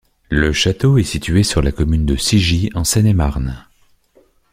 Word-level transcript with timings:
Le 0.31 0.51
château 0.51 0.97
est 0.97 1.03
situé 1.03 1.43
sur 1.43 1.61
la 1.61 1.71
commune 1.71 2.07
de 2.07 2.15
Sigy 2.15 2.71
en 2.73 2.83
Seine-et-Marne. 2.83 3.67